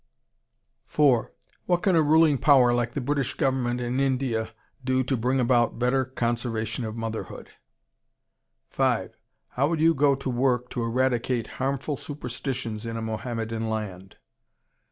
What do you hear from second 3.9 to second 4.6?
India